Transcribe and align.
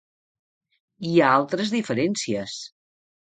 Hi 1.09 1.11
ha 1.25 1.33
altres 1.41 1.75
diferències. 1.75 2.57